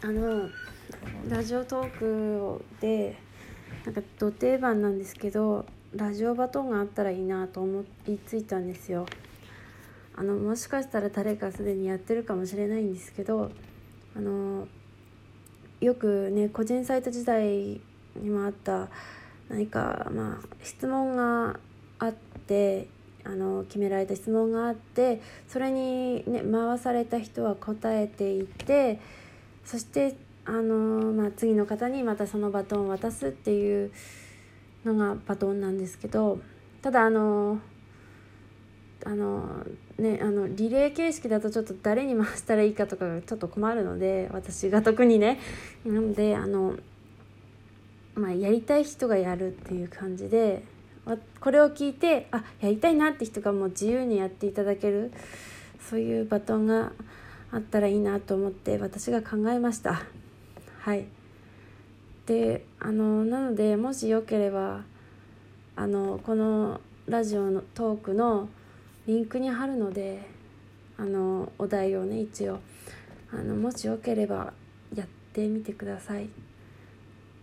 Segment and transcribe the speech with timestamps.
[0.00, 0.48] あの
[1.28, 3.16] ラジオトークで
[3.84, 9.06] なんかど定番なんですけどラジオバトンがあったらいいなと思いついたんですよ。
[10.14, 13.50] あのもしかしたら誰かすでにやってるかもしれないんですけど
[14.16, 14.68] あの
[15.80, 17.80] よくね個人サイト時代
[18.16, 18.88] にもあった
[19.48, 21.58] 何かまあ質問が
[21.98, 22.12] あっ
[22.46, 22.88] て
[23.24, 29.00] あの決められた質問があってそれに、ね、回された人は答えていて
[29.68, 30.16] そして
[30.46, 33.92] あの、まあ、次の方にまたそのバトンを渡すっていう
[34.82, 36.40] のがバトンなんですけど
[36.80, 37.58] ただあの
[39.04, 39.66] あの
[39.98, 45.38] ねあのリレー形式だとちょっと誰に回したらいいかとかがちょっと困るので私が特にね。
[45.84, 46.74] なのであの
[48.14, 50.64] まあやりたい人がやるっていう感じで
[51.40, 55.12] これを聞いてあやりたいなって人がもう自由にやっていただける
[55.78, 56.92] そういうバトンが
[57.50, 60.02] あったらいいなと思って私が考えました
[60.80, 61.06] はい
[62.26, 64.82] であのなのでもしよければ
[65.76, 68.48] あのこのラジオのトークの
[69.06, 70.28] リンクに貼るので
[70.98, 72.60] あのお題をね一応
[73.32, 74.52] あのもしよければ
[74.94, 76.28] やってみてください。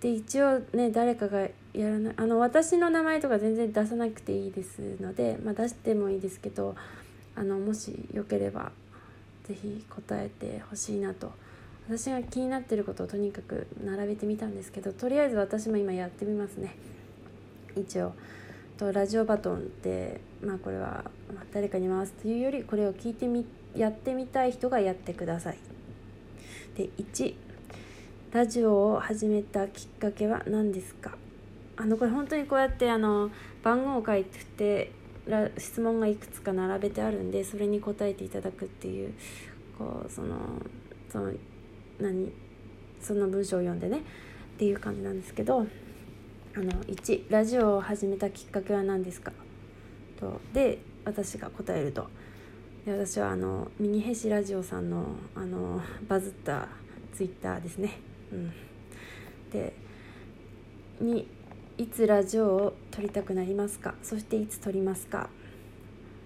[0.00, 1.40] で一応ね誰かが
[1.74, 6.74] やらないあの私の名前とか全然出さなくていいですので、まあ、出してもいいですけど
[7.36, 8.72] あのもしよければ
[9.54, 11.32] 是非答えてほしいなと。
[11.88, 16.76] 私が気になってることをとにかく並べてみたんですけどとりあえず私も今やってみますね。
[17.76, 18.12] 一応。
[18.78, 21.10] とラジオバトンってまあこれは
[21.52, 23.44] 誰かに回すというよりこれを聞いてみ
[23.76, 25.58] やってみたい人がやってください。
[26.76, 27.34] で1
[28.32, 31.16] ラジオを始めたきっかけは何ですか？
[31.76, 33.30] あのこれ本当にこうやってあの
[33.64, 34.92] 番号を書いて
[35.58, 39.14] 質問がいくつか並べてあるんでそれに答えていただくっていう
[39.78, 40.36] こうその
[41.08, 41.32] その
[42.00, 42.32] 何
[43.00, 44.00] その文章を読んでねっ
[44.58, 45.60] ていう感じなんですけど
[46.56, 49.32] あの1ラジオを始めたきっかけは何ですか？
[50.18, 52.08] とで私が答えると。
[52.84, 55.04] で私はあのミニヘシラジオさんの
[55.34, 56.66] あのバズった
[57.14, 57.98] ツイッターですね、
[58.32, 58.52] うん、
[59.50, 59.74] で
[61.02, 61.26] 2
[61.80, 63.94] いつラジオを撮りたくなりますか？
[64.02, 65.30] そしていつ撮りますか？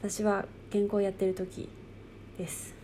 [0.00, 1.68] 私は原稿やってる時
[2.38, 2.74] です。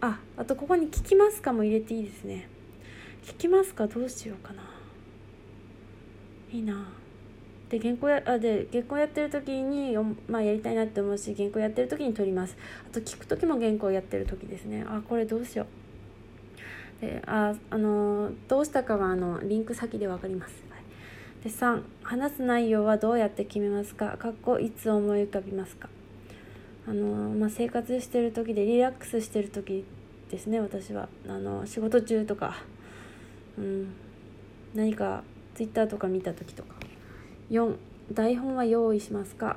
[0.00, 2.48] ああとここに「聞きますか?」も入れていいですね。
[3.22, 4.64] 聞きますかどうしようかな。
[6.50, 6.88] いいな。
[7.70, 9.96] で原稿やあで原稿やってる時に、
[10.28, 12.56] まあ、やりたいなって思うし原稿やってる時に撮ります。
[12.90, 14.84] あと聞く時も原稿やってる時ですね。
[14.84, 15.68] あこれどうしよ
[16.98, 17.00] う。
[17.00, 20.65] でああのどうしたかはあのリンク先で分かります、
[21.44, 24.16] で3話す内容はどうやって決めますか？
[24.16, 25.88] かっこいつ思い浮かびますか？
[26.88, 29.84] あの、まあ、生活してる時でリラックスしてる時
[30.30, 31.08] ですね私は。
[31.28, 32.56] あの仕事中とか、
[33.58, 33.92] うん、
[34.74, 35.22] 何か
[35.54, 36.74] ツイッターとか見た時とか。
[37.50, 37.76] 4
[38.12, 39.56] 台本は用意しますか？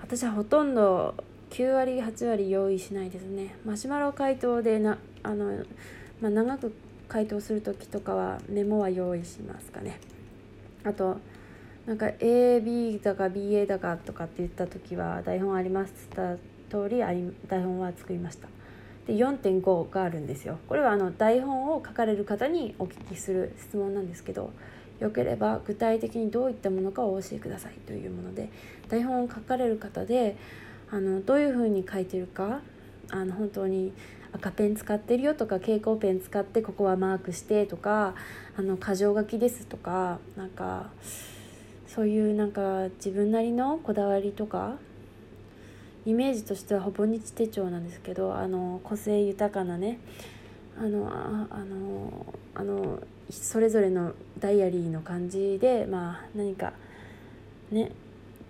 [0.00, 1.14] 私はほとんど
[1.50, 3.56] 9割8割用意しないですね。
[3.64, 5.64] マシュマロ回答でなあの、
[6.20, 6.72] まあ、長く
[7.08, 10.00] 回答する時とかはメモは用意しますかね。
[10.84, 11.18] あと
[11.86, 18.48] なんか AB だか BA だかとかって言った時は台本ありますって言った通りあり台本は作りました。
[19.06, 20.58] で4.5があるんですよ。
[20.68, 24.52] これはあの台本を書かれる方にお聞きする質問なんですけど
[25.00, 28.50] よければ具体的にどういったものかをお教えくださいというもので
[28.88, 30.36] 台本を書かれる方で
[30.90, 32.60] あのどういうふうに書いてるか
[33.10, 33.92] あの本当に
[34.32, 38.14] 赤ペン使ってるよとか蛍光ペン使ってここはマークしてとか
[38.56, 40.90] あの箇条書きですとかなんか
[41.86, 44.76] そういうなんか自分なりのこだわりとか
[46.04, 49.98] イメージとしてはほぼ日手帳なんですけどあの個性豊かなね
[50.78, 56.72] あのああのあのそれぞれのダイアリーの感じでまあ何か
[57.70, 57.92] ね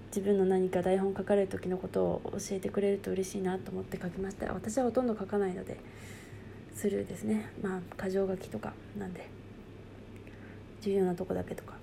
[0.08, 4.52] 自分の何か台本書かれる時のことを教えてくれると嬉しいなと思って書きました。
[4.52, 5.78] 私はほとんど書かないので
[6.74, 7.50] スルーですね。
[7.62, 9.28] まあ箇条書きとかなんで。
[10.80, 11.74] 重要なとこだけとか。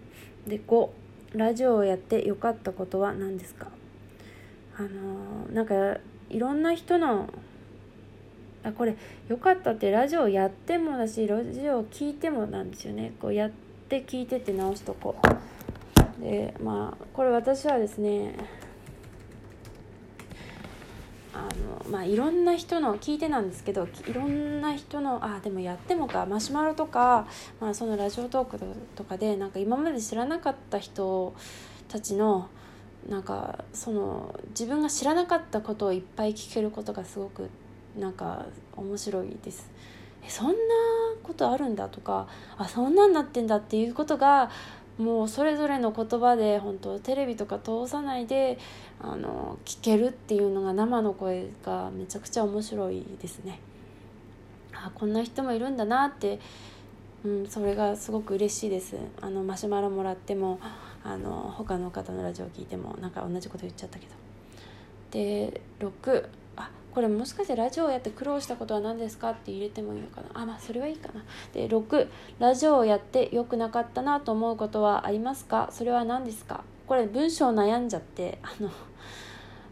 [0.47, 0.89] で5
[1.33, 3.67] ラジオをやってよかったことは何ですか？
[4.77, 7.29] あのー、なんかいろんな人の
[8.63, 8.95] あこれ
[9.27, 13.11] よかったってラジオやってもだしラジオ聞いてもなんですよね。
[13.19, 13.51] こうやっ
[13.89, 15.15] て聞いてって直すとこ。
[15.21, 15.27] う
[16.19, 18.35] でまあこれ私はですね
[21.33, 21.50] あ
[21.85, 27.27] のまあいろんな人の聞いてなんですけどいろんな人のあでもやってもかマシュマロとか、
[27.59, 28.59] まあ、そのラジオトーク
[28.95, 31.35] とかでなんか今まで知らなかった人
[31.89, 32.50] たちの
[33.09, 37.50] なんかその自分が知らなかったことをいっぱい聞けることがすごく
[37.97, 38.45] なんか
[38.75, 39.69] 面白いです。
[40.27, 40.53] そんな
[41.21, 42.27] ことあるんだとか
[42.57, 44.50] あそんなんなってんだっていうことが
[44.97, 48.57] もうそれぞれの言葉で本当テレビとか通さないで
[49.01, 53.59] あの聞けるっていうのが生の声がめちゃくちゃ面白いですね。
[54.74, 56.39] あこんな人もいるんだなって、
[57.24, 58.95] うん、それがすごく嬉しいです。
[59.21, 60.59] あのマシュマロもらっても
[61.03, 64.12] あの他の方のラジオを聞いてもなんか同じこと言っちゃったけど。
[65.12, 66.27] で6
[66.95, 70.27] これもしかしてラジオをやって苦労したことは何ですかって入れてもいいのかな？
[70.33, 71.24] あまあそれはいいかな。
[71.53, 72.07] で6
[72.39, 75.68] ラジオをやって良くなかったなと思うことはありますか？
[75.71, 76.63] それは何ですか？
[76.88, 78.71] これ文章悩んじゃって あの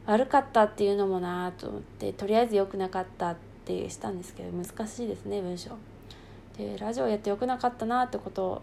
[0.05, 5.71] 悪かったっていうのもなと思ってとりあえず良くなかったってしたんですけど難しいですね文章。
[6.57, 8.61] でラジオやって良くなかったなってことを、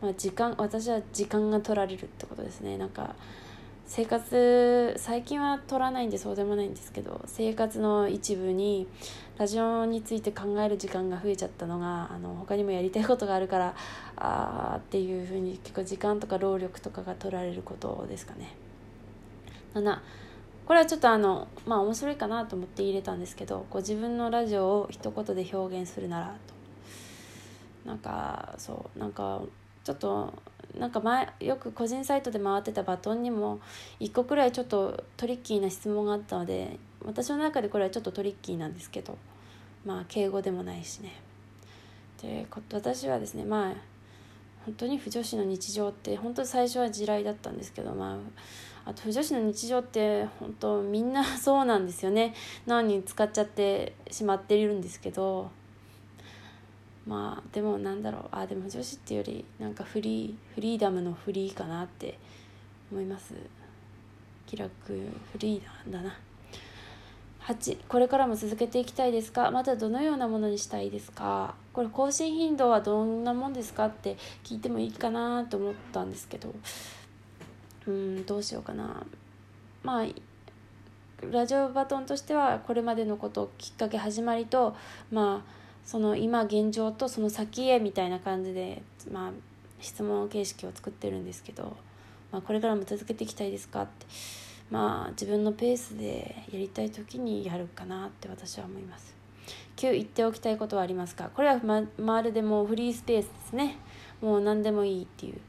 [0.00, 2.78] まあ、時間私は時間が取られるってことですね。
[2.78, 3.16] なんか
[3.90, 8.86] 生活最近は取らないんでそうでもないんですけど生活の一部に
[9.36, 13.74] ラジオについて考える時間が増えちゃったのがあの他にもやりたいことがあるから
[14.14, 18.54] あーっていうふうに結構時間とか労力とかが取られることですかね。
[19.74, 19.98] 7
[20.66, 26.36] これはちょっとあのまあ面白いかなと思って入れたんですけどこ自分のラジオを一言で表現するなら
[27.84, 29.42] となんかそうなんか
[29.82, 30.32] ちょっと
[30.78, 33.60] なんか前よく個人サイトで回ってたバトンにも
[34.00, 39.18] 1個くらいちょっとトリッキーな質問があったので私の中でこれはちょっとトリッキーなんですけど
[39.84, 41.12] まあ敬語でもないしね。
[42.22, 43.74] で私はですねまあ
[44.66, 48.18] 本当に不女子の日常って本当最初は地雷だったんですけどま
[48.84, 52.34] ああと不女子の日常って本当みんなそうなんですよね。
[52.66, 55.50] 何に使っちゃってしまっているんですけど
[57.06, 58.28] まあでもなんだろう。
[58.32, 62.18] あでも女子っていうよりなんかフリーフリーダムのフリーかなって
[62.92, 63.34] 思います。
[64.46, 66.16] 気楽フリーだな。
[67.42, 69.50] 8これからも続けていきたいですか？
[69.50, 71.54] またどのようなものにしたいですか？
[71.72, 76.54] これ更新頻度はどんなもんですかって聞いてもいいかなと思ったんですけど。
[77.86, 79.04] うんどうしようかな。
[79.82, 80.06] まあ
[81.30, 84.76] ラジオバトンとしてはこれまでのこときっかけ始まりと
[85.10, 89.30] まあその今現状とその先へみたいな感じで、まあ、
[89.80, 91.76] 質問形式を作ってるんですけど、
[92.30, 94.06] まあ、これからも続けていきたいですかって。
[94.70, 99.16] まあ自分のペースでやりたい時にやるかなって私は思います。
[99.76, 101.28] 9言っておきたいことはありますか？
[101.34, 103.78] これはままるでもうフリースペースですね。
[104.20, 105.40] もう何でもいいっていう。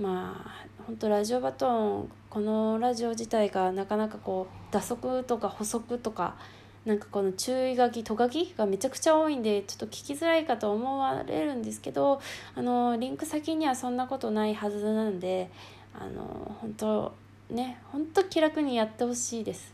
[0.00, 6.36] まあ本当ラジオバトンこのラジオ自体がなかなかこう打足とか補足とか
[6.84, 12.20] なんかこの注意書きと書きがめちゃくちゃ多いんでちょっと聞きづらいかと思われるんですけど
[12.54, 15.50] あのリンク先にはそんなことないはずなんで
[15.98, 17.14] あの本当
[17.50, 19.72] ね本当気楽にやってほしいです。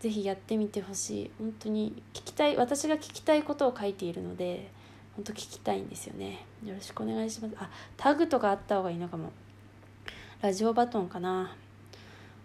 [0.00, 1.30] ぜひやってみてほしい。
[1.38, 4.70] 本当に聞きたい私が聞きたいことを書いているので
[5.14, 6.46] 本当聞きたいんですよね。
[6.64, 7.54] よろしくお願いします。
[7.58, 9.30] あタグとかあった方がいいのかも。
[10.40, 11.54] ラジオバトンかな。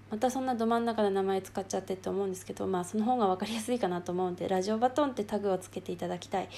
[0.09, 6.49] またそんなど真ん中の名前使っちゃってって思うんですけどまあその方が分かりやすいかなと思うんでラジオバトンってタグをつけていただきたい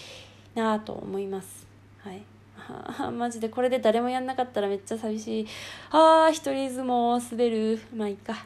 [0.56, 1.68] なと思います。
[2.00, 2.22] はい。
[2.98, 5.48] あマジでこれで誰もやんなかったらめっちゃ寂しい。
[5.92, 7.80] ああ一人相撲滑る。
[7.96, 8.46] まあいいか。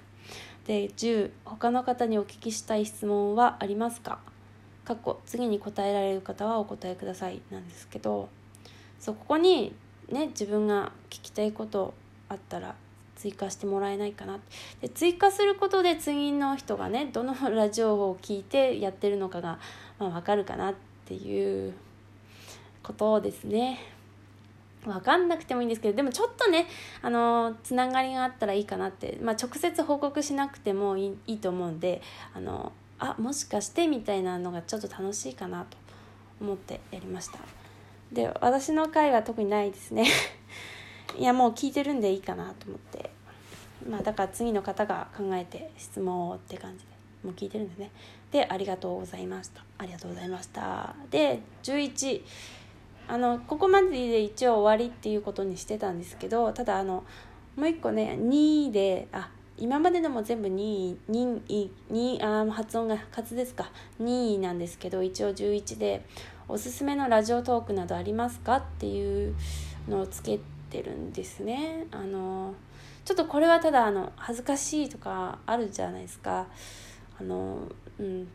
[0.66, 4.20] で10他の方にお聞きしたい質問はありますか？
[4.86, 8.30] 過去次に答えられる方はお答えくださいなんですけど
[9.00, 9.74] そうここに
[10.10, 11.94] ね自分が聞きたいこと
[12.30, 12.76] あったら
[13.24, 14.38] 追加してもらえないかな。
[14.82, 19.60] で追加することで次の人がねどのラジオを聞いてやってるのかが、
[19.98, 20.76] まあ、分かるかなっ
[21.06, 21.74] ていう
[22.84, 23.80] ことですね。
[24.84, 26.68] 分かんなくてもいいんですけどでもちょっとね
[27.02, 32.02] あのつながりがあったらいいかなって、まあ、直接報告しなくてもいいいいと思うんで
[32.34, 35.78] あのあもしかしてみたいなのがちょっと楽しいかなと
[36.42, 37.40] 思ってやりました。
[38.12, 40.06] で私の回は特にないですね。
[41.18, 43.13] いやもう聞いてるんでいいかなと思って。
[43.90, 46.92] まあだから次の方が考えて質問をって感じで
[47.24, 47.92] もう聞いてるんでね。
[48.32, 49.64] でありがとうございました。
[49.78, 50.96] ありがとうございました。
[51.10, 52.22] で11
[53.08, 57.04] あのここまでで一応終わりっていうことにしてたんですけどただあの
[57.56, 60.52] もう一個ね2位であ今までのも全部2
[60.92, 63.72] 位2位2あ発音が滑ですか。
[64.02, 66.06] 2位なんですけど一応11で
[66.48, 68.58] おすすめのラジオトークなどありますか？
[68.58, 69.36] っていう
[69.88, 71.86] のをつけてるんですね。
[71.92, 72.56] あの
[73.06, 76.48] ちょっとこれはただあの恥ずかしいとかあるじゃないですか。
[77.20, 77.60] あの
[78.00, 78.28] うん。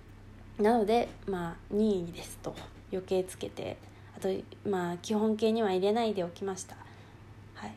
[0.58, 2.54] なのでまあ任意ですと。
[2.92, 3.76] 余計つけて。
[4.16, 4.28] あと
[4.68, 6.76] まあ基本形には入れないでおきました。
[7.54, 7.72] はい。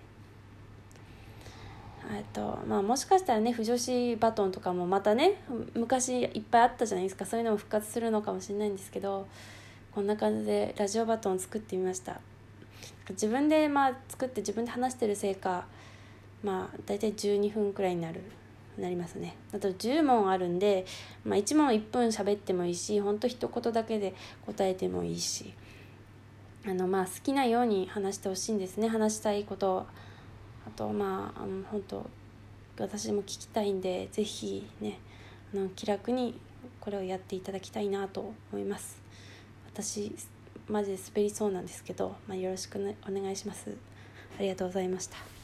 [2.13, 5.41] えっとまあもしかしたらね不女子バトンとかもまたね
[5.75, 7.25] 昔いっぱいあったじゃないですか。
[7.25, 9.27] そういうのも復活するのかもしれないんですけど
[9.93, 12.19] こんな感じでラジオバトンを作ってみました。
[13.09, 15.65] 自分でまあ作って自分で話してるせいか
[16.43, 18.21] まあ大体12分くらいになる
[18.77, 19.35] なりますね。
[19.53, 20.85] あと10問あるんで、
[21.23, 24.13] まあ、1問1分喋ってもいいしほんと一言だけで
[24.45, 25.53] 答えてもいいし。
[26.63, 28.87] あのまあ好きなように話してほしいんですね。
[28.87, 29.87] 話したいこと。
[30.67, 32.05] あとまああの本当
[32.79, 34.99] 私も聞きたいんで是非ね
[35.53, 36.39] あの気楽に
[36.79, 39.01] これをやっていただきたいなと思います。
[39.73, 40.15] 私
[40.67, 43.75] マジで滑りそうなんですけど、まあ、よろしく、ね、お願いします。
[44.37, 45.40] ありがとうございました。